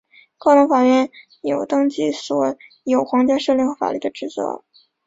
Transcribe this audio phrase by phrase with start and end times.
[0.39, 1.11] 高等法院
[1.43, 4.63] 有登记所有皇家敕令和法律的职责。